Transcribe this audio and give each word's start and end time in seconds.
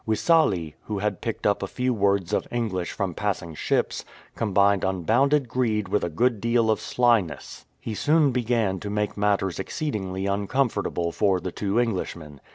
Wissale, 0.03 0.73
who 0.85 0.99
Iiad 0.99 1.21
picked 1.21 1.45
up 1.45 1.61
a 1.61 1.67
few 1.67 1.93
words 1.93 2.33
of 2.33 2.47
English 2.49 2.91
from 2.91 3.13
passing 3.13 3.53
ships, 3.53 4.03
combined 4.35 4.83
unbounded 4.83 5.47
greed 5.47 5.87
with 5.89 6.03
a 6.03 6.09
good 6.09 6.41
deal 6.41 6.71
of 6.71 6.81
slyness. 6.81 7.67
He 7.79 7.93
soon 7.93 8.31
began 8.31 8.79
to 8.79 8.89
make 8.89 9.15
matters 9.15 9.59
exceedingly 9.59 10.25
uncomfortable 10.25 11.11
for 11.11 11.39
the 11.39 11.51
two 11.51 11.79
Englishmen. 11.79 12.41